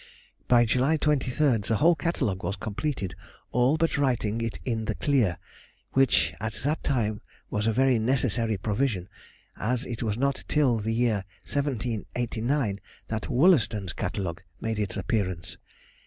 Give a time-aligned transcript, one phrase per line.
[0.47, 3.13] By July 23rd the whole Catalogue was completed
[3.51, 5.37] all but writing it in the clear,
[5.91, 9.09] which at that time was a very necessary provision,
[9.57, 12.79] as it was not till the year 1789
[13.09, 15.57] that Wollaston's Catalogue made its appearance.